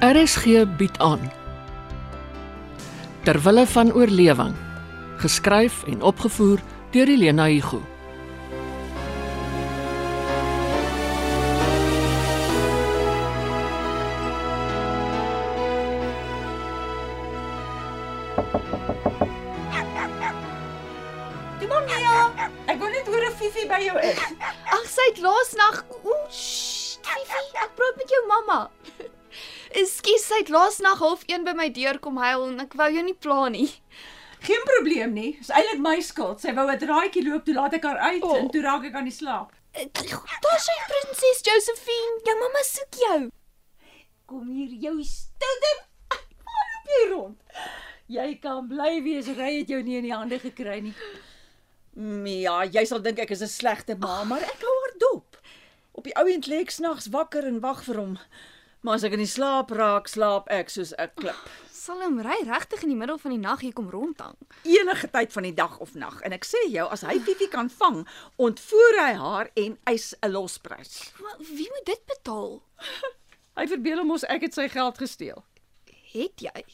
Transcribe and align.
RSG 0.00 0.64
bied 0.76 0.98
aan 0.98 1.32
Terwille 3.22 3.66
van 3.66 3.92
oorlewing 3.92 4.54
geskryf 5.16 5.82
en 5.84 6.02
opgevoer 6.02 6.58
deur 6.90 7.08
Elena 7.08 7.46
Igu 7.46 7.80
Mia, 21.60 22.48
ek 22.66 22.78
wil 22.80 22.88
net 22.88 23.06
hoor 23.06 23.24
of 23.28 23.36
Fifi 23.36 23.68
by 23.68 23.78
jou 23.84 24.00
is. 24.00 24.18
Ag, 24.72 24.84
sy 24.88 25.04
het 25.10 25.20
laasnag. 25.20 25.82
Ooh, 26.00 26.24
sst, 26.32 27.04
Fifi, 27.04 27.44
ek 27.60 27.76
praat 27.76 28.00
met 28.00 28.12
jou 28.16 28.22
mamma. 28.28 28.60
Ekskuus, 29.70 30.24
sy 30.26 30.40
het 30.42 30.48
laasnag 30.50 30.98
half 30.98 31.22
1 31.30 31.44
by 31.46 31.52
my 31.54 31.68
deur 31.70 31.98
kom 32.02 32.16
huil 32.18 32.48
en 32.48 32.60
ek 32.60 32.74
wou 32.74 32.88
jou 32.90 33.02
nie 33.06 33.14
pla 33.14 33.48
nie. 33.48 33.68
Geen 34.42 34.62
probleem 34.66 35.12
nie. 35.14 35.36
Dis 35.38 35.50
eintlik 35.54 35.78
my 35.84 36.00
skuld. 36.00 36.40
Sy 36.40 36.52
wou 36.56 36.66
'n 36.70 36.78
draaitjie 36.78 37.22
loop, 37.28 37.44
toe 37.44 37.54
laat 37.54 37.74
ek 37.74 37.84
haar 37.84 37.98
uit 37.98 38.22
Oh. 38.24 38.36
en 38.36 38.48
toe 38.50 38.62
raak 38.62 38.84
ek 38.84 38.94
aan 38.94 39.04
die 39.04 39.12
slaap. 39.12 39.52
Daar's 39.74 40.64
sy 40.64 40.76
prinses 40.88 41.42
Josephine. 41.44 42.20
Jou 42.24 42.36
mamma 42.40 42.62
soek 42.64 42.94
jou. 43.06 43.30
Kom 44.26 44.48
hier, 44.48 44.68
jou 44.80 45.02
stoute. 45.04 45.72
Waar 46.10 46.66
loop 46.72 46.86
jy 46.88 47.10
rond? 47.12 47.38
Jy 48.08 48.38
kan 48.42 48.66
bly 48.68 49.02
wees, 49.02 49.26
ry 49.28 49.58
het 49.58 49.68
jou 49.68 49.82
nie 49.82 49.96
in 49.98 50.02
die 50.04 50.12
hande 50.14 50.38
gekry 50.40 50.80
nie. 50.82 50.94
Mia, 51.94 52.64
jy 52.64 52.84
sal 52.86 52.98
dink 53.00 53.18
ek 53.18 53.30
is 53.30 53.42
'n 53.42 53.46
slegte 53.48 53.94
ma, 53.98 54.24
maar 54.24 54.40
ek 54.42 54.60
hou 54.60 54.74
haar 54.82 54.98
dop. 54.98 55.36
Op 55.94 56.04
die 56.04 56.14
ouend 56.16 56.46
lê 56.46 56.60
ek 56.60 56.70
snags 56.70 57.06
wakker 57.10 57.44
en 57.46 57.60
wag 57.60 57.84
vir 57.84 57.96
hom. 57.96 58.18
Maar 58.80 58.94
as 58.96 59.02
ek 59.04 59.12
in 59.12 59.20
die 59.20 59.28
slaap 59.28 59.70
raak, 59.76 60.08
slaap 60.08 60.48
ek 60.48 60.70
soos 60.72 60.94
'n 60.96 61.10
klip. 61.14 61.36
Sal 61.72 62.00
hom 62.00 62.20
ry 62.20 62.36
regtig 62.44 62.82
in 62.82 62.88
die 62.88 62.96
middel 62.96 63.18
van 63.18 63.30
die 63.30 63.40
nag 63.40 63.60
hier 63.60 63.72
kom 63.72 63.90
rondhang. 63.90 64.36
enige 64.64 65.10
tyd 65.10 65.32
van 65.32 65.42
die 65.42 65.54
dag 65.54 65.78
of 65.78 65.94
nag 65.94 66.20
en 66.20 66.32
ek 66.32 66.44
sê 66.44 66.60
jou 66.70 66.88
as 66.88 67.00
hy 67.00 67.18
Fifi 67.20 67.48
kan 67.48 67.68
vang, 67.70 68.06
ontvoer 68.36 68.98
hy 69.00 69.12
haar 69.12 69.50
en 69.54 69.78
eis 69.84 70.14
'n 70.22 70.30
losprys. 70.30 71.12
Maar 71.20 71.36
wie 71.38 71.68
moet 71.68 71.86
dit 71.86 72.06
betaal? 72.06 72.62
Hy 73.58 73.66
verbeel 73.66 73.98
hom 73.98 74.10
ons 74.10 74.24
ek 74.24 74.42
het 74.42 74.54
sy 74.54 74.68
geld 74.68 74.98
gesteel. 74.98 75.44
Het 76.12 76.40
jy? 76.40 76.64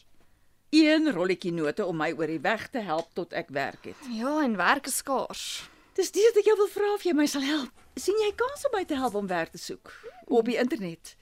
Een 0.70 1.12
rolletjie 1.12 1.52
note 1.52 1.86
om 1.86 1.96
my 1.96 2.12
oor 2.12 2.26
die 2.26 2.40
weg 2.40 2.68
te 2.70 2.78
help 2.78 3.14
tot 3.14 3.32
ek 3.32 3.48
werk 3.48 3.84
het. 3.84 3.96
Ja, 4.10 4.42
en 4.42 4.56
werk 4.56 4.86
is 4.86 4.96
skaars. 4.96 5.68
Dis 5.94 6.10
dis 6.10 6.26
wat 6.28 6.36
ek 6.36 6.44
jou 6.44 6.56
wil 6.56 6.68
vra 6.68 6.94
of 6.94 7.02
jy 7.02 7.12
my 7.16 7.26
sal 7.26 7.42
help. 7.42 7.70
sien 7.96 8.18
jy 8.20 8.32
kans 8.36 8.66
om 8.66 8.72
my 8.76 8.84
te 8.84 8.94
help 8.94 9.14
om 9.14 9.26
werk 9.26 9.50
te 9.50 9.58
soek 9.58 9.92
op 10.26 10.44
die 10.44 10.58
internet? 10.60 11.16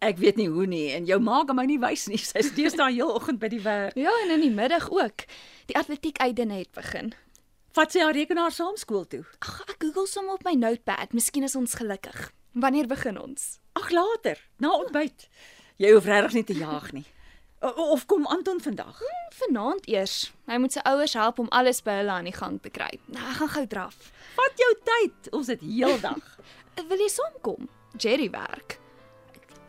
Ek 0.00 0.16
weet 0.16 0.36
nie 0.40 0.48
hoe 0.48 0.64
nie 0.66 0.86
en 0.96 1.04
jou 1.04 1.18
ma 1.20 1.42
kan 1.44 1.56
my 1.58 1.66
nie 1.68 1.78
wys 1.82 2.06
nie. 2.08 2.16
Sy 2.30 2.40
is 2.40 2.52
deesdae 2.56 2.92
heel 2.96 3.10
oggend 3.12 3.40
by 3.42 3.50
die 3.52 3.60
werk. 3.64 3.96
Ja, 4.00 4.12
en 4.24 4.30
in 4.38 4.40
die 4.46 4.54
middag 4.54 4.88
ook. 4.90 5.26
Die 5.68 5.76
atletiek 5.76 6.16
uitdene 6.24 6.62
het 6.62 6.70
begin. 6.76 7.12
Vat 7.76 7.92
sy 7.94 8.00
haar 8.02 8.16
rekenaar 8.16 8.50
saam 8.50 8.74
skool 8.80 9.04
toe. 9.06 9.22
Ag, 9.44 9.60
ek 9.68 9.76
Google 9.84 10.08
som 10.10 10.26
op 10.32 10.42
my 10.46 10.56
notepad. 10.58 11.12
Miskien 11.14 11.44
is 11.46 11.54
ons 11.54 11.76
gelukkig. 11.78 12.30
Wanneer 12.58 12.88
begin 12.90 13.20
ons? 13.20 13.58
Ag 13.78 13.92
later, 13.94 14.40
na 14.58 14.72
ontbyt. 14.80 15.28
Jy 15.78 15.92
hoef 15.94 16.08
regtig 16.10 16.34
nie 16.40 16.46
te 16.48 16.56
jaag 16.58 16.88
nie. 16.96 17.04
O- 17.62 17.92
Of 17.94 18.06
kom 18.10 18.24
Anton 18.26 18.58
vandag? 18.64 18.98
Vanaand 19.36 19.86
eers. 19.86 20.32
Hy 20.48 20.56
moet 20.58 20.72
sy 20.74 20.80
ouers 20.88 21.14
help 21.14 21.38
om 21.44 21.52
alles 21.54 21.82
by 21.86 22.00
hulle 22.00 22.10
aan 22.16 22.26
die 22.26 22.34
gang 22.34 22.56
te 22.64 22.72
kry. 22.72 22.88
Nou, 23.12 23.22
ek 23.30 23.38
gaan 23.44 23.52
gou 23.54 23.66
draf. 23.76 24.00
Vat 24.40 24.64
jou 24.64 24.70
tyd. 24.88 25.30
Ons 25.36 25.52
het 25.52 25.60
heeldag. 25.62 26.24
Wil 26.90 27.04
jy 27.04 27.10
saamkom? 27.12 27.68
Jerry 28.00 28.30
werk. 28.34 28.78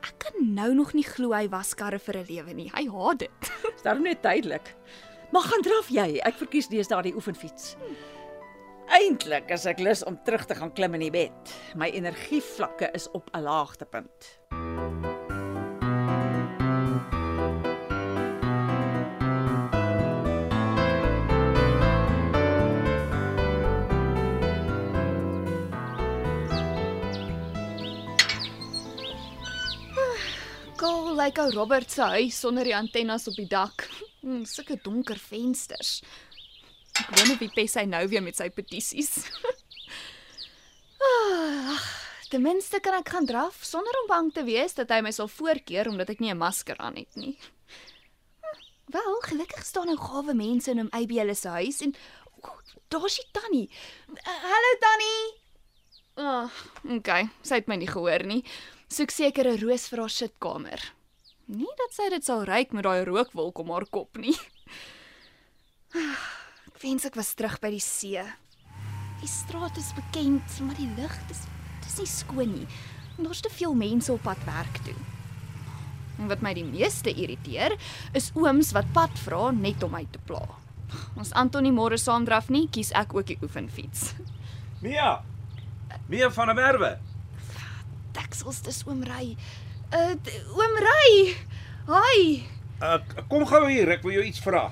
Ek, 0.01 0.15
kan 0.17 0.53
nou 0.55 0.73
nog 0.73 0.93
nie 0.97 1.05
glo 1.05 1.33
hy 1.35 1.47
was 1.49 1.73
karre 1.77 1.99
vir 1.99 2.17
'n 2.21 2.25
lewe 2.29 2.53
nie. 2.53 2.69
Hy 2.73 2.87
haat 2.89 3.19
dit. 3.19 3.51
Dis 3.75 3.85
daarom 3.85 4.03
net 4.03 4.21
tydelik. 4.21 4.75
Maar 5.31 5.47
gaan 5.47 5.61
draf 5.61 5.89
jy. 5.89 6.19
Ek 6.25 6.35
verkies 6.41 6.67
deesdae 6.67 7.03
die 7.03 7.15
oefenfiets. 7.15 7.75
Eintlik 8.91 9.51
is 9.55 9.65
ek 9.65 9.79
lus 9.79 10.03
om 10.03 10.17
terug 10.25 10.43
te 10.45 10.55
gaan 10.55 10.73
klim 10.75 10.93
in 10.99 11.05
die 11.07 11.13
bed. 11.13 11.55
My 11.75 11.87
energievlakke 11.87 12.91
is 12.93 13.07
op 13.15 13.29
'n 13.31 13.45
laagtepunt. 13.47 14.37
Kaal 14.49 15.10
lyk 31.31 31.39
ou 31.45 31.51
Robert 31.55 31.87
se 31.91 32.03
huis 32.17 32.35
sonder 32.43 32.67
die 32.67 32.75
antennes 32.75 33.27
op 33.31 33.37
die 33.39 33.47
dak. 33.47 33.87
Mm, 34.21 34.43
Sulke 34.45 34.75
donker 34.77 35.17
vensters. 35.17 35.95
Ek 36.93 37.07
wonder 37.17 37.39
wie 37.39 37.47
pes 37.49 37.73
hy 37.73 37.87
nou 37.89 38.03
weer 38.11 38.21
met 38.21 38.37
sy 38.37 38.51
petisies. 38.53 39.15
Ah, 41.01 41.79
ten 42.29 42.43
minste 42.45 42.77
kan 42.85 42.93
ek 42.99 43.09
gaan 43.09 43.25
draf 43.25 43.63
sonder 43.65 43.97
om 44.03 44.05
bang 44.11 44.27
te 44.35 44.43
wees 44.45 44.75
dat 44.77 44.93
hy 44.93 44.99
my 45.01 45.09
sal 45.09 45.25
voorkeer 45.33 45.89
omdat 45.89 46.11
ek 46.13 46.21
nie 46.21 46.29
'n 46.29 46.37
masker 46.37 46.77
aan 46.77 47.01
het 47.01 47.17
nie. 47.17 47.33
Hm, 48.45 48.61
Wel, 48.93 49.17
gelukkig 49.25 49.65
staan 49.65 49.89
nou 49.89 49.97
gawe 49.97 50.37
mense 50.37 50.69
in 50.69 50.85
'n 50.85 50.93
AB 50.93 51.17
hulle 51.17 51.33
se 51.33 51.49
huis 51.49 51.81
en 51.81 51.95
oh, 52.45 52.61
daar's 52.93 53.17
die 53.17 53.29
tannie. 53.33 53.69
Uh, 54.13 54.37
Hallo 54.45 54.71
tannie. 54.85 55.25
Ah, 56.13 56.45
oh, 56.45 56.97
okay, 57.01 57.29
sy 57.41 57.55
het 57.57 57.67
my 57.67 57.81
nie 57.81 57.89
gehoor 57.89 58.21
nie. 58.23 58.43
Soek 58.87 59.09
seker 59.09 59.49
'n 59.49 59.57
roos 59.65 59.89
vir 59.89 60.05
haar 60.05 60.13
sitkamer. 60.13 60.91
Nie 61.51 61.71
dat 61.75 61.91
sy 61.91 62.07
dit 62.13 62.23
sal 62.23 62.45
ryk 62.47 62.71
met 62.71 62.85
daai 62.87 63.03
rookwolk 63.03 63.57
om 63.59 63.73
haar 63.75 63.83
kop 63.91 64.15
nie. 64.23 64.37
Ek 65.91 66.77
wens 66.79 67.03
ek 67.09 67.17
was 67.19 67.33
terug 67.35 67.57
by 67.59 67.73
die 67.73 67.83
see. 67.83 68.21
Die 69.19 69.29
straat 69.29 69.75
is 69.77 69.91
bekend, 69.97 70.53
maar 70.63 70.77
die 70.79 70.87
lug 70.95 71.11
dis 71.27 71.43
dis 71.83 71.97
nie 71.99 72.07
skoon 72.07 72.53
nie. 72.55 72.67
Daar's 73.17 73.43
te 73.43 73.51
veel 73.51 73.75
mense 73.75 74.13
op 74.13 74.23
pad 74.23 74.39
werk 74.47 74.79
toe. 74.85 74.95
En 76.21 76.29
wat 76.31 76.43
my 76.45 76.53
die 76.55 76.63
meeste 76.65 77.11
irriteer, 77.11 77.75
is 78.15 78.31
ooms 78.39 78.71
wat 78.77 78.87
pad 78.95 79.19
vra 79.25 79.49
net 79.51 79.83
om 79.83 79.91
my 79.91 80.05
te 80.13 80.21
pla. 80.29 80.45
Ons 81.19 81.33
Antonie 81.35 81.73
môre 81.75 81.99
saamdraf 81.99 82.47
nie, 82.53 82.69
kies 82.71 82.93
ek 82.95 83.11
ook 83.17 83.27
die 83.27 83.39
oefenfiets. 83.43 84.13
Mia. 84.81 85.17
Mia 86.07 86.31
van 86.31 86.53
der 86.53 86.57
Merwe. 86.57 86.93
Deksels 88.15 88.63
dis 88.63 88.81
oom 88.87 89.03
Ry. 89.07 89.35
Uh 89.91 90.15
oom 90.55 90.77
Ry. 90.79 91.33
Hi. 91.89 92.19
Uh, 92.79 92.99
kom 93.27 93.43
gou 93.45 93.65
hier, 93.67 93.89
ek 93.91 94.05
wil 94.05 94.13
jou 94.15 94.23
iets 94.23 94.39
vra. 94.39 94.69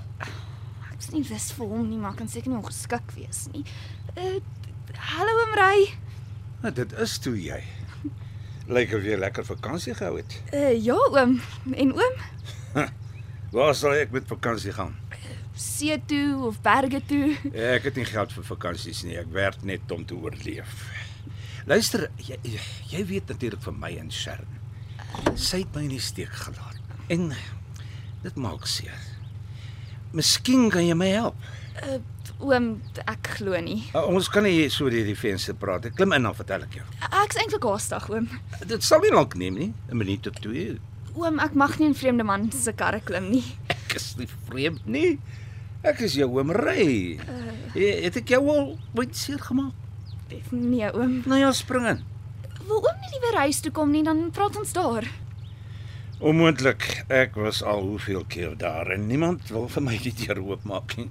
Ek's 0.93 1.09
nie 1.11 1.25
lus 1.27 1.49
vir 1.57 1.67
hom 1.67 1.89
nie, 1.89 1.97
maar 1.99 2.15
kan 2.15 2.29
seker 2.31 2.53
nie 2.53 2.59
ongeskik 2.61 3.11
wees 3.17 3.41
nie. 3.51 3.65
Uh 4.15 4.37
hallo 5.11 5.33
oom 5.41 5.51
Ry. 5.59 5.89
Nou, 6.63 6.71
dit 6.75 6.95
is 7.03 7.17
toe 7.23 7.35
jy. 7.35 7.59
Lyk 8.71 8.93
of 8.95 9.03
jy 9.03 9.17
lekker 9.19 9.43
vakansie 9.47 9.95
gehou 9.97 10.21
het. 10.21 10.37
Uh 10.55 10.71
ja 10.77 10.95
oom. 10.95 11.35
En 11.73 11.91
oom? 11.97 12.23
Waar 13.55 13.75
sal 13.75 13.97
ek 13.99 14.15
met 14.15 14.29
vakansie 14.29 14.71
gaan? 14.77 14.95
See 15.59 15.97
toe 16.07 16.37
of 16.47 16.61
berge 16.63 17.01
toe? 17.09 17.33
Ek 17.51 17.89
het 17.89 17.99
nie 17.99 18.07
geld 18.07 18.31
vir 18.37 18.47
vakansies 18.53 19.03
nie. 19.03 19.17
Ek 19.19 19.27
werk 19.35 19.67
net 19.67 19.91
om 19.91 20.07
te 20.07 20.15
oorleef. 20.15 20.79
Luister, 21.67 22.07
jy 22.23 22.39
jy 22.93 23.03
weet 23.11 23.27
natuurlik 23.35 23.67
van 23.67 23.83
my 23.83 23.91
en 23.99 24.13
Sharon. 24.15 24.58
Sy 25.35 25.63
het 25.63 25.75
my 25.75 25.85
in 25.87 25.95
die 25.95 26.03
steek 26.03 26.33
gelaat. 26.33 26.77
En 27.09 27.31
dit 28.23 28.35
maak 28.35 28.67
seer. 28.67 28.95
Miskien 30.13 30.69
kan 30.73 30.85
jy 30.85 30.95
my 30.97 31.11
help. 31.13 31.35
Uh 31.83 31.99
oom, 32.39 32.69
ek 33.03 33.33
glo 33.35 33.57
nie. 33.59 33.81
Uh, 33.91 34.05
ons 34.07 34.29
kan 34.31 34.45
nie 34.47 34.69
so 34.71 34.87
deur 34.91 35.07
die 35.07 35.17
venster 35.17 35.55
praat. 35.59 35.89
Ek 35.89 35.97
klim 35.97 36.13
in 36.15 36.23
dan 36.23 36.35
vertel 36.37 36.63
ek 36.63 36.77
jou. 36.79 36.85
Ek's 37.09 37.39
eintlik 37.41 37.65
haastig 37.67 38.05
oom. 38.11 38.29
Dit 38.69 38.85
sal 38.87 39.03
nie 39.03 39.11
lank 39.11 39.35
neem 39.35 39.57
nie, 39.59 39.73
'n 39.91 39.97
minuut 39.99 40.27
of 40.27 40.39
twee. 40.39 40.77
Oom, 41.15 41.39
ek 41.43 41.53
mag 41.53 41.79
nie 41.79 41.89
'n 41.89 41.97
vreemde 41.99 42.23
man 42.23 42.51
se 42.51 42.71
karre 42.71 43.01
klim 43.01 43.29
nie. 43.31 43.43
Ek 43.67 43.95
is 43.95 44.15
nie 44.17 44.29
vreemd 44.47 44.85
nie. 44.87 45.19
Ek 45.83 45.99
is 45.99 46.15
jou 46.15 46.29
oom 46.31 46.51
Ry. 46.51 47.19
Uh, 47.19 48.03
het 48.03 48.15
ek 48.15 48.29
jou 48.29 48.47
al 48.47 48.77
ooit 48.95 49.15
seer 49.15 49.39
gemaak? 49.39 49.73
Nee 50.51 50.93
oom. 50.93 51.23
Nou 51.25 51.39
ja, 51.39 51.51
spring 51.51 51.87
in. 51.87 52.03
Nie 53.19 53.25
liewer 53.27 53.43
huis 53.43 53.57
toe 53.59 53.71
kom 53.75 53.89
nie, 53.91 53.99
dan 54.07 54.29
praat 54.31 54.55
ons 54.55 54.69
daar. 54.71 55.03
Onmoontlik. 56.23 56.85
Ek 57.11 57.33
was 57.35 57.57
al 57.67 57.81
hoeveel 57.83 58.23
keer 58.31 58.53
daar 58.55 58.87
en 58.95 59.09
niemand 59.09 59.49
wil 59.51 59.67
vir 59.67 59.83
my 59.83 59.97
die 59.99 60.13
deur 60.21 60.39
oopmaak 60.39 60.95
nie. 60.95 61.09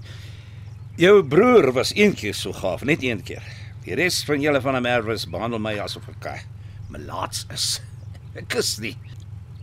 Jou 0.97 1.21
broer 1.29 1.69
was 1.77 1.93
een 1.93 2.17
keer 2.17 2.33
so 2.33 2.57
gaaf, 2.57 2.87
net 2.89 3.05
een 3.05 3.21
keer. 3.21 3.45
Die 3.85 3.93
res 4.01 4.23
van 4.25 4.41
julle 4.41 4.65
van 4.65 4.79
die 4.79 4.83
Merwes 4.89 5.29
behandel 5.29 5.61
my 5.61 5.75
asof 5.85 6.09
ek 6.15 6.31
eh, 6.33 6.49
melaats 6.89 7.45
is. 7.53 7.69
Ek 8.41 8.57
is 8.57 8.79
nie. 8.81 8.97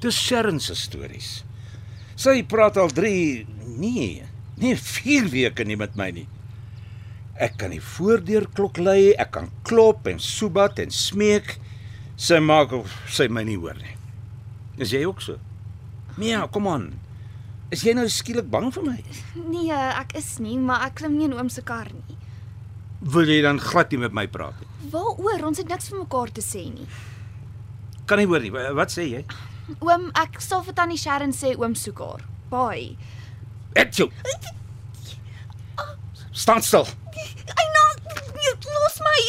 Dis 0.06 0.22
Sharon 0.22 0.62
se 0.62 0.78
stories. 0.78 1.42
Sy 2.14 2.44
praat 2.46 2.78
al 2.78 2.94
3 2.94 3.10
nee, 3.82 4.22
nee 4.62 4.78
4 4.78 5.34
weke 5.34 5.66
nie 5.66 5.82
met 5.82 5.98
my 5.98 6.12
nie. 6.14 6.30
Ek 7.42 7.58
kan 7.58 7.74
die 7.74 7.82
voordeur 7.82 8.46
klok 8.54 8.78
lei, 8.78 9.16
ek 9.18 9.34
kan 9.34 9.50
klop 9.66 10.06
en 10.14 10.22
soebat 10.22 10.86
en 10.86 10.94
smeek. 10.94 11.58
Sy 12.18 12.40
maak 12.40 12.72
of 12.74 12.92
sy 13.12 13.28
my 13.28 13.44
nie 13.44 13.58
hoor 13.60 13.76
nie. 13.76 13.96
Is 14.82 14.92
jy 14.96 15.04
ook 15.08 15.22
so? 15.24 15.38
Mia, 16.18 16.46
kom 16.48 16.68
aan. 16.72 16.86
Is 17.74 17.82
jy 17.84 17.94
nou 17.98 18.06
skielik 18.12 18.48
bang 18.52 18.70
vir 18.72 18.86
my? 18.86 18.98
Nee, 19.50 19.72
ek 19.74 20.14
is 20.20 20.38
nie, 20.40 20.56
maar 20.62 20.86
ek 20.88 20.96
klim 21.02 21.18
nie 21.18 21.28
in 21.28 21.34
oom 21.36 21.50
se 21.52 21.64
kar 21.66 21.90
nie. 21.92 22.16
Wil 23.02 23.28
jy 23.30 23.42
dan 23.44 23.60
glad 23.60 23.92
nie 23.92 24.00
met 24.06 24.14
my 24.16 24.26
praat 24.32 24.56
nie? 24.62 24.90
Waaroor? 24.94 25.44
Ons 25.50 25.60
het 25.60 25.68
niks 25.70 25.90
vir 25.92 26.00
mekaar 26.06 26.32
te 26.32 26.42
sê 26.46 26.64
nie. 26.72 26.88
Kan 28.08 28.22
nie 28.22 28.28
hoor 28.30 28.40
nie. 28.44 28.52
Wa- 28.54 28.72
Wat 28.78 28.94
sê 28.94 29.08
jy? 29.10 29.26
Oom, 29.82 30.08
ek 30.16 30.40
sal 30.46 30.64
vir 30.64 30.76
tannie 30.78 30.98
Sharon 31.02 31.34
sê 31.36 31.56
oom 31.58 31.76
soek 31.76 32.00
haar. 32.06 32.24
Bye. 32.52 32.96
Etjo. 33.76 34.08
Staan 36.36 36.62
stil. 36.64 36.86
Eina, 37.56 37.84
los 38.46 38.98
my. 39.04 39.20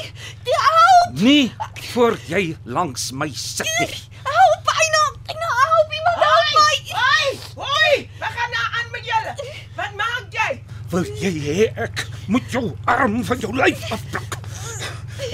Help! 0.46 1.20
Nee, 1.22 1.50
voor 1.96 2.16
jy 2.28 2.56
langs 2.64 3.10
my 3.16 3.28
sit 3.34 3.66
nie. 3.80 3.94
Help, 4.26 4.68
Eina! 4.72 5.02
Eina, 5.32 5.48
help 5.62 5.92
iemand 5.96 6.18
help 6.24 6.48
my. 6.56 6.74
Hoi! 6.92 7.28
Hoi! 7.56 8.08
Wat 8.20 8.34
gaan 8.36 8.50
nou 8.56 8.66
aan 8.80 8.90
met 8.92 9.06
julle? 9.10 9.32
Wat 9.78 9.94
maak 10.00 10.36
jy? 10.36 10.50
Wil 10.92 11.06
jy 11.22 11.32
hê 11.46 11.56
ek 11.86 12.04
moet 12.32 12.50
jou 12.52 12.64
arm 12.90 13.16
van 13.28 13.40
jou 13.42 13.52
lyf 13.56 13.86
afpluk? 13.96 14.36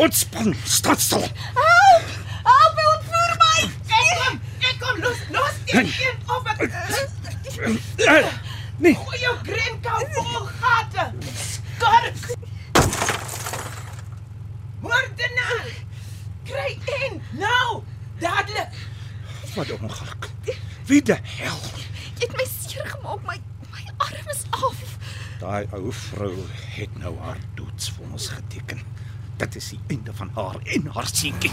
Ontspan, 0.00 0.54
staan 0.64 1.00
stil. 1.02 1.26
Help! 1.58 2.14
Help, 2.46 2.78
hy 2.78 2.86
ontvoer 2.92 3.34
my. 3.42 3.58
Ek 3.98 4.14
kom, 4.22 4.38
ek 4.70 4.78
kom 4.84 5.02
los, 5.06 5.26
los 5.34 5.58
die 5.66 5.76
Hey. 5.80 5.90
kind 5.98 6.20
of 6.30 6.42
ek 6.54 6.70
Eh, 7.62 8.32
Nee, 8.82 8.94
gooi 8.98 9.18
jou 9.22 9.34
greenkou 9.46 9.98
vol 10.14 10.46
gate. 10.58 11.04
Skurk. 11.38 12.22
Moordenaar. 14.82 15.68
Kry 16.48 16.72
in 17.04 17.20
nou. 17.38 17.82
Dadelik. 18.18 18.74
Wat 19.54 19.66
'n 19.68 19.82
ongeluk. 19.82 20.28
Wie 20.86 21.02
die 21.02 21.18
hel? 21.22 21.60
Jy 22.18 22.26
het 22.26 22.36
my 22.36 22.46
seer 22.46 22.86
gemaak. 22.86 23.22
My 23.26 23.40
my 23.72 23.84
arm 23.96 24.28
is 24.30 24.44
af. 24.50 24.76
Daai 25.40 25.66
ou 25.72 25.92
vrou 25.92 26.36
het 26.76 26.98
nou 26.98 27.18
haar 27.18 27.38
doodsvonnis 27.54 28.28
geteken. 28.28 28.80
Dit 29.36 29.56
is 29.56 29.68
die 29.68 29.80
einde 29.88 30.14
van 30.14 30.30
haar 30.34 30.56
en 30.64 30.86
haar 30.86 31.06
seentjie. 31.06 31.50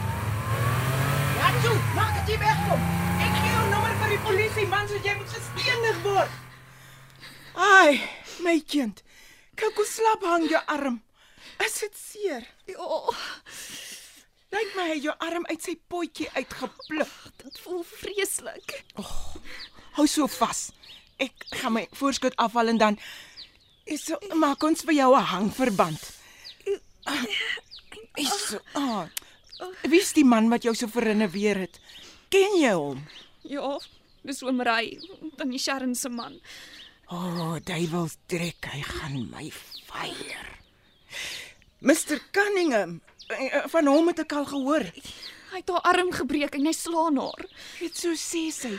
Ja, 1.38 1.52
toe, 1.64 1.78
maak 1.96 2.14
dit 2.20 2.34
jy 2.34 2.40
wegkom. 2.40 2.82
Ek 3.20 3.36
gee 3.40 3.52
jou 3.52 3.70
nommer 3.70 3.96
vir 4.02 4.10
die 4.10 4.20
polisie 4.28 4.68
man, 4.68 4.88
so 4.88 4.96
jy 5.04 5.16
moet 5.18 5.30
gestenig 5.34 6.02
word. 6.04 6.30
Ai, 7.56 8.02
my 8.44 8.60
kind. 8.68 9.04
Kyk 9.56 9.76
hoe 9.76 9.86
slap 9.86 10.24
hang 10.24 10.50
jou 10.50 10.62
arm. 10.66 11.02
Is 11.66 11.80
dit 11.80 11.96
seer? 11.98 12.46
Ja, 12.66 13.02
Lyk 14.50 14.72
my 14.76 14.86
hy 14.90 14.98
jou 15.04 15.14
arm 15.22 15.46
uit 15.50 15.62
sy 15.62 15.76
potjie 15.92 16.30
uitgepluk. 16.34 17.12
dit 17.44 17.58
voel 17.64 17.84
vreeslik. 17.86 18.84
Hou 19.98 20.08
so 20.08 20.28
vas. 20.40 20.70
Ek 21.22 21.46
gaan 21.60 21.76
my 21.76 21.86
voorskot 22.00 22.38
afhaal 22.42 22.74
en 22.74 22.80
dan 22.82 22.98
is 23.86 24.06
so 24.08 24.18
maak 24.36 24.64
ons 24.64 24.82
vir 24.88 24.96
jou 25.02 25.12
'n 25.16 25.30
hangverband. 25.34 26.02
Is 28.18 28.34
so. 28.50 28.60
Ah. 28.74 29.08
Wie 29.84 30.00
is 30.00 30.14
die 30.14 30.26
man 30.26 30.50
wat 30.50 30.64
jou 30.64 30.74
so 30.76 30.88
verrenoveer 30.88 31.58
het? 31.68 31.80
Ken 32.30 32.58
jy 32.60 32.74
hom? 32.74 33.04
Ja, 33.44 33.78
dis 34.24 34.44
oom 34.44 34.62
Ry, 34.62 34.98
tannie 35.38 35.60
Sharon 35.60 35.96
se 35.96 36.10
man. 36.10 36.40
O, 37.10 37.16
oh, 37.18 37.56
duiwels 37.66 38.18
trek, 38.28 38.66
hy 38.70 38.82
gaan 38.86 39.30
my 39.32 39.50
fire. 39.88 40.58
Mr 41.82 42.20
Cunningham, 42.32 43.02
van 43.74 43.88
hom 43.88 44.08
het 44.12 44.24
ek 44.26 44.34
al 44.34 44.48
gehoor. 44.50 44.86
Hy 45.50 45.62
het 45.62 45.70
haar 45.74 45.86
arm 45.94 46.12
gebreek 46.14 46.56
en 46.58 46.66
hy 46.70 46.74
slaan 46.78 47.18
haar. 47.22 47.46
Dit 47.80 47.98
so 47.98 48.14
sê 48.18 48.50
sy. 48.54 48.76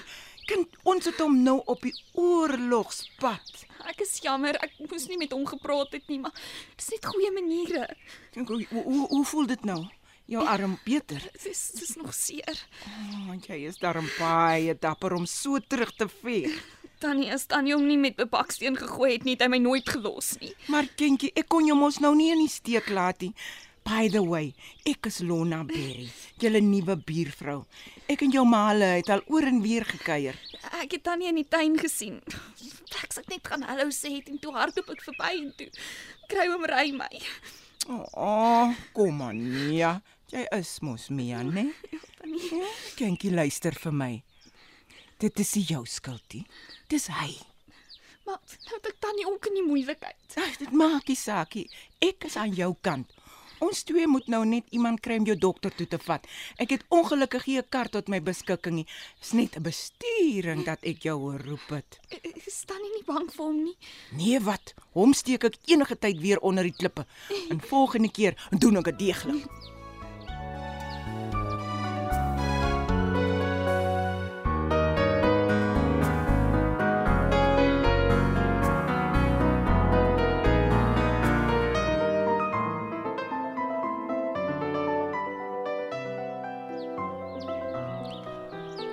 Kind, 0.50 0.74
ons 0.82 1.06
het 1.06 1.18
hom 1.22 1.36
nou 1.44 1.60
op 1.70 1.82
die 1.86 1.94
oorlogspad. 2.18 3.66
Ek 3.90 4.02
is 4.02 4.16
jammer, 4.22 4.58
ek 4.62 4.74
moes 4.90 5.06
nie 5.10 5.18
met 5.20 5.32
hom 5.34 5.46
gepraat 5.46 5.94
het 5.94 6.08
nie, 6.10 6.18
maar 6.22 6.34
dis 6.76 6.90
net 6.94 7.06
goeie 7.06 7.30
maniere. 7.34 7.86
Dink 8.34 8.50
hoe, 8.50 8.64
hoe 8.72 9.06
hoe 9.06 9.24
voel 9.30 9.46
dit 9.50 9.64
nou? 9.68 9.84
Jou 10.30 10.42
arm 10.46 10.76
beter. 10.84 11.22
Dit 11.34 11.46
is 11.50 11.62
dis 11.74 11.96
nog 11.98 12.12
seer. 12.14 12.66
Oh, 12.86 13.22
want 13.30 13.48
jy 13.50 13.64
is 13.66 13.80
darm 13.82 14.06
baie 14.18 14.76
dapper 14.78 15.16
om 15.16 15.26
so 15.26 15.58
terug 15.58 15.90
te 15.98 16.06
veg. 16.20 16.54
Tannie 17.00 17.30
is 17.32 17.46
tannie 17.50 17.72
hom 17.74 17.86
nie 17.88 17.98
met 17.98 18.20
'n 18.20 18.28
baksteen 18.28 18.76
gegooi 18.76 19.12
het 19.12 19.24
nie, 19.24 19.34
het 19.34 19.42
hy 19.42 19.48
my 19.48 19.58
nooit 19.58 19.88
gelos 19.88 20.36
nie. 20.40 20.54
Maar 20.68 20.86
kindjie, 20.96 21.32
ek 21.34 21.48
kon 21.48 21.66
jou 21.66 21.76
mos 21.78 21.98
nou 21.98 22.14
nie 22.14 22.30
in 22.30 22.38
die 22.38 22.52
steek 22.52 22.90
laat 22.90 23.20
nie. 23.20 23.34
By 23.84 24.08
the 24.08 24.22
way, 24.22 24.52
ek 24.86 25.06
is 25.10 25.20
Lona 25.26 25.62
Berry, 25.66 26.06
julle 26.40 26.60
nuwe 26.62 26.94
buurvrou. 27.06 27.64
Ek 28.10 28.22
en 28.22 28.32
jou 28.34 28.44
maale 28.46 28.86
het 29.00 29.10
al 29.10 29.22
oor 29.32 29.46
en 29.48 29.60
weer 29.64 29.84
gekuier. 29.88 30.36
Ek 30.80 30.94
het 30.96 31.02
tannie 31.06 31.28
in 31.30 31.40
die 31.40 31.46
tuin 31.48 31.76
gesien. 31.80 32.20
Ek 33.00 33.12
sê 33.16 33.24
net 33.30 33.46
gaan 33.48 33.64
hallo 33.66 33.88
sê 33.94 34.12
het 34.18 34.28
en 34.30 34.38
toe 34.42 34.52
hardloop 34.54 34.92
ek 34.94 35.02
verby 35.08 35.32
en 35.40 35.50
toe 35.58 35.68
kry 36.30 36.46
hom 36.52 36.64
ry 36.70 36.86
my. 36.94 37.10
O, 37.90 38.04
oh, 38.14 38.74
kom 38.94 39.22
aan, 39.26 39.40
Mia. 39.40 39.96
Jy 40.30 40.44
is 40.54 40.76
mos 40.86 41.08
Mia, 41.10 41.40
né? 41.42 41.70
Tannie, 42.20 42.50
Ja, 42.60 42.68
kindjie, 43.00 43.32
luister 43.34 43.74
vir 43.82 43.94
my. 43.96 44.12
Dit 45.20 45.40
is 45.42 45.54
nie 45.56 45.64
jou 45.72 45.82
skuld 45.90 46.36
nie. 46.36 46.44
Dis 46.92 47.08
hy. 47.10 47.32
maar 48.28 48.38
nou 48.68 48.76
het 48.76 48.86
ek 48.92 49.00
tannie 49.02 49.24
ook 49.26 49.48
in 49.50 49.56
die 49.58 49.64
moeilikheid. 49.66 50.36
Ag, 50.38 50.58
dit 50.60 50.70
maak 50.76 51.08
nie 51.10 51.16
saak 51.18 51.56
nie. 51.58 51.64
Ek 52.04 52.28
is 52.28 52.36
aan 52.38 52.52
jou 52.54 52.68
kant. 52.86 53.10
Ons 53.60 53.82
twee 53.84 54.06
moet 54.08 54.26
nou 54.32 54.40
net 54.48 54.64
iemand 54.72 55.02
kry 55.04 55.18
om 55.20 55.26
jou 55.28 55.36
dokter 55.36 55.74
toe 55.76 55.86
te 55.86 55.98
vat. 56.00 56.24
Ek 56.56 56.70
het 56.72 56.84
ongelukkig 56.88 57.46
nie 57.46 57.58
'n 57.58 57.68
kar 57.68 57.88
tot 57.88 58.08
my 58.08 58.20
beskikking 58.20 58.74
nie. 58.74 58.86
Dis 59.20 59.32
net 59.32 59.56
'n 59.56 59.62
bestuuring 59.62 60.64
dat 60.64 60.78
ek 60.82 61.02
jou 61.02 61.18
geroep 61.32 61.68
het. 61.68 62.00
Is 62.46 62.64
tannie 62.66 62.90
nie 62.94 63.04
bang 63.04 63.28
vir 63.32 63.44
hom 63.44 63.64
nie? 63.64 63.76
Nee, 64.16 64.40
wat? 64.40 64.74
Hom 64.92 65.12
steek 65.12 65.44
ek 65.44 65.56
enige 65.66 65.98
tyd 65.98 66.20
weer 66.20 66.40
onder 66.40 66.64
die 66.64 66.76
klippe. 66.76 67.06
En 67.50 67.60
volgende 67.60 68.10
keer 68.10 68.34
doen 68.50 68.76
ek 68.76 68.84
dit 68.84 68.98
deeglik. 68.98 69.79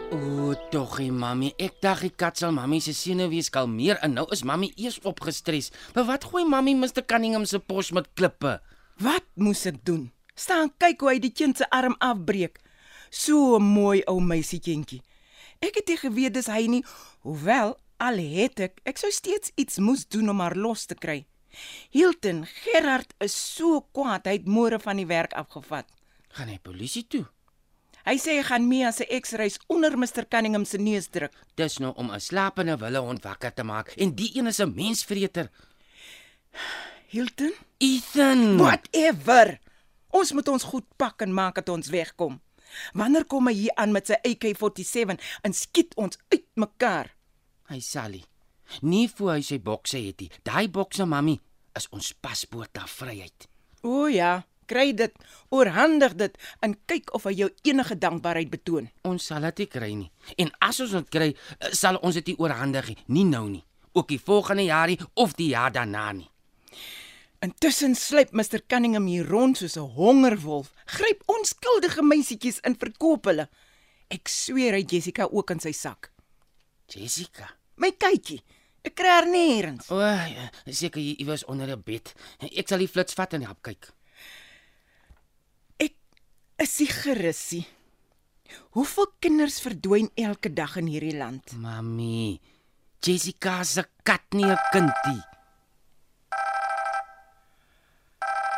O, 0.07 0.53
toggie 0.71 1.11
mami, 1.11 1.49
ek 1.59 1.81
dink 1.83 1.99
die 2.05 2.09
kat 2.15 2.39
sal 2.39 2.53
mami 2.55 2.77
se 2.79 2.93
senuwees 2.95 3.49
kalmeer 3.51 3.97
en 4.05 4.13
nou 4.15 4.23
is 4.31 4.45
mami 4.47 4.69
eers 4.79 5.01
opgestres. 5.03 5.67
Maar 5.97 6.07
wat 6.07 6.27
gooi 6.29 6.45
mami 6.47 6.77
Mr 6.79 7.03
Cunningham 7.03 7.43
se 7.43 7.59
pos 7.59 7.91
met 7.91 8.07
klippe? 8.15 8.53
Wat 9.03 9.27
moes 9.35 9.65
ek 9.67 9.81
doen? 9.83 10.07
Staan 10.31 10.71
kyk 10.79 11.03
hoe 11.03 11.11
hy 11.11 11.17
die 11.19 11.33
kind 11.35 11.59
se 11.59 11.67
arm 11.75 11.97
afbreek. 11.99 12.61
So 13.11 13.59
mooi 13.59 13.99
ou 14.07 14.21
meisietjie. 14.23 15.01
Ek 15.59 15.75
het 15.81 15.91
nie 15.91 15.99
geweet 15.99 16.39
dis 16.39 16.47
hy 16.47 16.63
nie, 16.71 16.83
hoewel 17.27 17.75
al 17.99 18.23
het 18.23 18.63
ek, 18.63 18.79
ek 18.87 19.03
sou 19.03 19.11
steeds 19.11 19.51
iets 19.59 19.81
moes 19.83 20.07
doen 20.07 20.31
om 20.31 20.39
haar 20.39 20.55
los 20.55 20.87
te 20.87 20.95
kry. 20.95 21.25
Hilton 21.91 22.45
Gerard 22.63 23.11
is 23.19 23.35
so 23.35 23.83
kwaad, 23.91 24.23
hy 24.23 24.39
het 24.39 24.47
môre 24.47 24.79
van 24.79 25.03
die 25.03 25.09
werk 25.09 25.35
afgevat. 25.35 25.89
Gaan 26.37 26.53
hy 26.53 26.61
polisie 26.63 27.03
toe? 27.11 27.25
Hy 28.07 28.15
sê 28.23 28.37
hy 28.37 28.43
gaan 28.47 28.63
Mia 28.69 28.93
se 28.95 29.03
ex-reis 29.11 29.57
onder 29.67 29.97
Mr 29.99 30.23
Cunningham 30.31 30.63
se 30.63 30.79
neus 30.79 31.09
druk. 31.11 31.33
Dis 31.59 31.75
nou 31.83 31.91
om 31.99 32.11
'n 32.11 32.19
slapende 32.23 32.77
wille 32.79 32.99
hond 33.03 33.23
wakker 33.23 33.53
te 33.53 33.63
maak 33.63 33.91
en 33.97 34.15
die 34.15 34.31
een 34.37 34.47
is 34.47 34.61
'n 34.61 34.73
mensvreter. 34.75 35.49
Hilton, 37.07 37.53
Ethan. 37.77 38.57
whatever. 38.57 39.59
Ons 40.09 40.31
moet 40.31 40.47
ons 40.47 40.63
goed 40.63 40.85
pak 40.95 41.21
en 41.21 41.33
maak 41.33 41.55
dat 41.55 41.69
ons 41.69 41.89
wegkom. 41.89 42.39
Wanneer 42.93 43.25
kom 43.25 43.47
hy 43.47 43.53
hier 43.53 43.75
aan 43.75 43.91
met 43.91 44.07
sy 44.07 44.15
AK47 44.23 45.19
en 45.41 45.53
skiet 45.53 45.95
ons 45.95 46.17
uitmekaar? 46.29 47.13
Hy 47.67 47.79
Sally. 47.79 48.23
Nie 48.81 49.09
voor 49.09 49.31
hy 49.31 49.41
sy 49.41 49.59
bokse 49.59 49.97
het 49.97 50.19
nie. 50.19 50.31
Daai 50.43 50.67
bokse 50.69 51.05
mami 51.05 51.39
is 51.75 51.87
ons 51.91 52.13
paspoort 52.13 52.73
na 52.73 52.87
vryheid. 52.87 53.47
O 53.83 54.07
ja, 54.07 54.45
kry 54.67 54.93
dit, 54.93 55.13
oorhandig 55.49 56.15
dit 56.19 56.37
en 56.61 56.75
kyk 56.85 57.13
of 57.17 57.25
hy 57.29 57.33
jou 57.41 57.49
enige 57.63 57.97
dankbaarheid 57.97 58.49
betoon. 58.53 58.89
Ons 59.07 59.29
sal 59.31 59.47
dit 59.49 59.63
nie 59.63 59.71
kry 59.71 59.91
nie. 59.95 60.11
En 60.37 60.51
as 60.61 60.79
ons 60.83 60.91
dit 60.91 61.09
kry, 61.09 61.33
eh, 61.59 61.71
sal 61.71 61.99
ons 62.03 62.13
dit 62.13 62.27
nie 62.27 62.37
oorhandig 62.37 62.87
nie, 62.87 62.97
nie 63.07 63.25
nou 63.25 63.49
nie. 63.49 63.63
Ook 63.93 64.07
die 64.07 64.19
volgende 64.19 64.63
jaar 64.63 64.87
nie 64.87 64.99
of 65.15 65.33
die 65.33 65.49
jaar 65.55 65.71
daarna 65.71 66.11
nie. 66.11 66.29
Intussen 67.39 67.95
sluip 67.95 68.31
Mr 68.33 68.63
Cunningham 68.67 69.05
hier 69.05 69.27
rond 69.29 69.57
soos 69.57 69.77
'n 69.77 69.93
hongerwolf, 69.97 70.71
gryp 70.85 71.21
onskuldige 71.25 72.01
meisietjies 72.01 72.59
en 72.61 72.75
verkoop 72.75 73.25
hulle. 73.25 73.47
Ek 74.09 74.27
sweer 74.27 74.73
hy 74.73 74.83
Jessica 74.87 75.27
ook 75.31 75.51
in 75.51 75.59
sy 75.59 75.71
sak. 75.71 76.11
Jessica. 76.87 77.49
My 77.75 77.91
kykie, 77.91 78.41
ek 78.83 78.95
kry 78.95 79.07
haar 79.07 79.27
nêrens. 79.27 79.91
O, 79.91 79.99
ja, 79.99 80.49
seker 80.65 81.01
jy 81.01 81.15
iewers 81.19 81.45
onder 81.45 81.69
'n 81.69 81.83
bed. 81.83 82.13
Ek 82.39 82.67
sal 82.67 82.79
die 82.79 82.87
flits 82.87 83.13
vat 83.13 83.33
en 83.33 83.43
help 83.43 83.61
kyk. 83.61 83.93
Is 86.57 86.79
nie 86.81 86.89
gerus 86.89 87.41
nie. 87.53 87.65
Hoeveel 88.73 89.09
kinders 89.21 89.59
verdwyn 89.61 90.09
elke 90.17 90.49
dag 90.53 90.77
in 90.79 90.87
hierdie 90.89 91.17
land? 91.17 91.53
Mami, 91.61 92.39
Jessica 93.03 93.63
se 93.63 93.83
kat 94.03 94.25
nie 94.33 94.45
'n 94.45 94.57
kindie. 94.71 95.21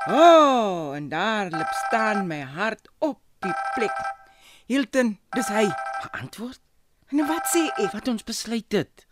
O, 0.08 0.16
oh, 0.16 0.96
en 0.96 1.10
daar 1.10 1.52
lip 1.52 1.72
staan 1.88 2.28
my 2.28 2.42
hart 2.42 2.88
op 3.00 3.20
die 3.40 3.54
plek. 3.76 3.98
Hilton, 4.66 5.18
dis 5.36 5.48
hy. 5.48 5.68
Antwoord 6.12 6.62
En 7.10 7.26
wat 7.26 7.48
sê 7.50 7.66
ek? 7.82 7.94
wat 7.94 8.08
ons 8.08 8.24
besluit 8.24 8.72
het. 8.72 9.06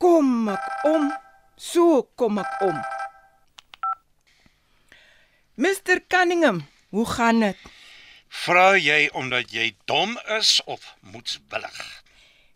Kom 0.00 0.48
ek 0.48 0.84
om. 0.88 1.10
So 1.56 2.02
kom 2.16 2.38
ek 2.40 2.62
om. 2.64 2.78
Mr 5.60 6.00
Cunningham, 6.08 6.62
hoe 6.96 7.06
gaan 7.06 7.40
dit? 7.44 7.56
Vra 8.28 8.70
jy 8.80 9.08
omdat 9.12 9.52
jy 9.52 9.66
dom 9.84 10.16
is 10.38 10.56
of 10.64 10.94
moedswillig? 11.00 11.80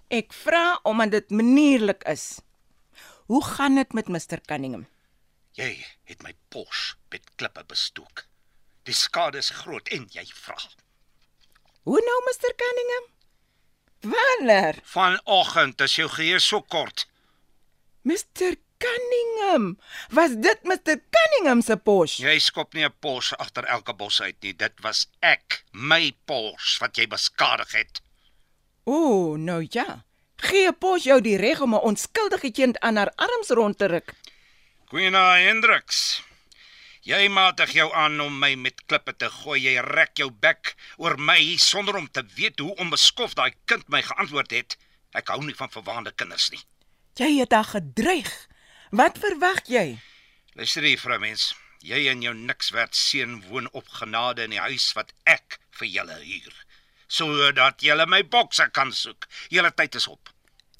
Ek 0.09 0.33
vra 0.35 0.81
omdat 0.89 1.13
dit 1.19 1.35
manierlik 1.37 2.03
is. 2.09 2.41
Hoe 3.31 3.43
gaan 3.45 3.77
dit 3.79 3.93
met 3.93 4.09
Mr 4.09 4.41
Cunningham? 4.49 4.87
Jy 5.55 5.71
het 6.09 6.25
my 6.25 6.33
pos 6.49 6.95
met 7.13 7.29
klippe 7.37 7.63
bestook. 7.69 8.25
Die 8.89 8.97
skade 8.97 9.39
is 9.39 9.53
groot 9.61 9.93
en 9.93 10.09
jy 10.11 10.25
vra. 10.41 10.59
Hoe 11.85 12.01
nou 12.09 12.19
Mr 12.31 12.57
Cunningham? 12.65 13.07
Wanneer? 14.01 14.81
Vanoggend 14.95 15.81
is 15.85 15.99
jou 16.01 16.09
geheue 16.09 16.41
so 16.41 16.63
kort. 16.63 17.07
Mr 18.09 18.57
Cunningham, 18.81 19.79
was 20.11 20.37
dit 20.41 20.63
Mr 20.65 20.97
Cunningham 21.15 21.63
se 21.63 21.77
pos? 21.77 22.17
Jy 22.17 22.39
skop 22.41 22.75
nie 22.75 22.85
'n 22.85 22.95
pos 23.01 23.33
agter 23.37 23.65
elke 23.65 23.95
bos 23.95 24.21
uit 24.21 24.37
nie. 24.43 24.55
Dit 24.57 24.81
was 24.81 25.07
ek, 25.21 25.65
my 25.73 26.13
pos 26.25 26.79
wat 26.81 26.97
jy 26.97 27.07
beskadig 27.07 27.73
het. 27.73 28.01
O, 28.85 29.37
nou 29.37 29.67
ja. 29.71 30.05
Gee 30.37 30.73
pos 30.73 31.05
jou 31.05 31.21
die 31.21 31.37
reg 31.37 31.61
om 31.61 31.75
'n 31.75 31.85
onskuldige 31.91 32.51
kind 32.51 32.79
aan 32.81 32.97
haar 32.97 33.13
arms 33.17 33.49
rond 33.49 33.79
te 33.79 33.87
ruk. 33.87 34.15
Queena 34.89 35.37
Hendricks. 35.37 36.23
Jy 37.03 37.29
matig 37.29 37.73
jou 37.73 37.93
aan 37.95 38.21
om 38.21 38.39
my 38.39 38.55
met 38.55 38.83
klippe 38.87 39.17
te 39.17 39.31
gooi. 39.31 39.61
Jy 39.61 39.81
rek 39.81 40.17
jou 40.21 40.31
bek 40.31 40.75
oor 40.97 41.17
my 41.19 41.57
sonder 41.57 41.97
om 41.97 42.11
te 42.11 42.25
weet 42.35 42.59
hoe 42.59 42.75
onbeskof 42.77 43.35
daai 43.35 43.53
kind 43.65 43.89
my 43.89 44.03
geantwoord 44.03 44.51
het. 44.51 44.77
Ek 45.13 45.29
hou 45.29 45.41
nie 45.45 45.55
van 45.55 45.71
verwaande 45.71 46.13
kinders 46.13 46.51
nie. 46.51 46.61
Jy 47.15 47.41
het 47.41 47.53
haar 47.53 47.65
gedreig. 47.65 48.49
Wat 48.91 49.19
verwag 49.23 49.69
jy? 49.71 50.01
Luister 50.59 50.83
hier, 50.83 50.99
vrou 50.99 51.19
mens. 51.23 51.53
Jy 51.87 52.09
en 52.11 52.23
jou 52.25 52.33
niks 52.35 52.73
werd 52.75 52.97
seun 52.99 53.39
woon 53.47 53.69
op 53.71 53.87
genade 54.01 54.43
in 54.43 54.51
die 54.57 54.61
huis 54.61 54.89
wat 54.99 55.13
ek 55.31 55.61
vir 55.79 55.87
julle 55.89 56.17
huur. 56.19 56.57
Sodat 57.07 57.85
julle 57.87 58.07
my 58.11 58.25
bokse 58.27 58.67
kan 58.75 58.91
soek. 58.93 59.29
Julle 59.49 59.71
tyd 59.79 59.95
is 59.95 60.09
op. 60.11 60.33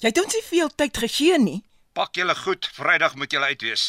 Jy 0.03 0.11
het 0.11 0.19
ons 0.19 0.35
nie 0.35 0.43
veel 0.43 0.73
tyd 0.75 0.99
gegee 1.05 1.39
nie. 1.39 1.61
Pak 1.95 2.19
julle 2.19 2.35
goed, 2.35 2.67
Vrydag 2.75 3.15
moet 3.15 3.31
julle 3.31 3.47
uit 3.51 3.63
wees 3.63 3.87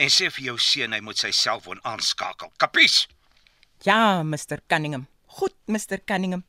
en 0.00 0.12
sê 0.12 0.28
vir 0.32 0.50
jou 0.50 0.58
seun 0.60 0.92
hy 0.92 1.00
moet 1.04 1.20
sy 1.20 1.32
selfoon 1.36 1.80
aanskakel. 1.88 2.52
Kapies? 2.60 3.06
Ja, 3.88 4.22
Mr 4.22 4.60
Cunningham. 4.68 5.08
Goed, 5.40 5.56
Mr 5.66 6.00
Cunningham. 6.04 6.44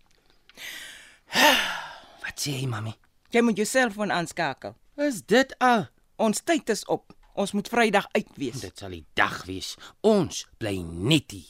Wat 2.24 2.36
sê 2.36 2.60
jy, 2.60 2.68
mami? 2.68 2.98
Jy 3.32 3.48
moet 3.48 3.64
jou 3.64 3.68
selfoon 3.68 4.12
aanskakel. 4.12 4.76
Is 5.00 5.24
dit 5.28 5.56
al? 5.64 5.88
Ons 6.22 6.44
tyd 6.46 6.70
is 6.70 6.86
op. 6.86 7.14
Ons 7.34 7.52
moet 7.58 7.68
Vrydag 7.68 8.08
uit 8.12 8.30
wees. 8.38 8.62
Dit 8.62 8.78
sal 8.78 8.94
die 8.94 9.06
dag 9.18 9.40
wees. 9.50 9.74
Ons 10.06 10.46
bly 10.62 10.78
net 10.86 11.34
hier. 11.34 11.50